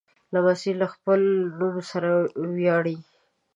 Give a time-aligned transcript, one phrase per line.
[0.33, 1.21] لمسی له خپل
[1.59, 2.09] نوم سره
[2.55, 2.97] ویاړي.